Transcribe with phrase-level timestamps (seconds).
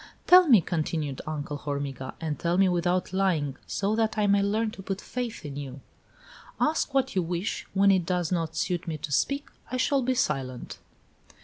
[0.25, 4.71] "Tell me," continued Uncle Hormiga, "and tell me without lying, so that I may learn
[4.71, 5.79] to put faith in you"
[6.59, 10.15] "Ask what you wish; when it does not suit me to speak I shall be
[10.15, 10.79] silent."